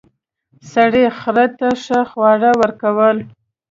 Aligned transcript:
سړي 0.71 1.03
خر 1.19 1.37
ته 1.59 1.69
ښه 1.83 1.99
خواړه 2.09 2.51
ورکول. 2.61 3.17